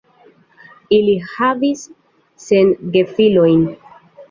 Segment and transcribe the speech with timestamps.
[0.99, 1.85] Ili havis
[2.47, 3.65] ses gefilojn.